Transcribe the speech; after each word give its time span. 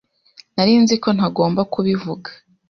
Nari 0.55 0.73
nzi 0.83 0.95
ko 1.03 1.09
ntagomba 1.17 1.61
kubivuga. 1.73 2.29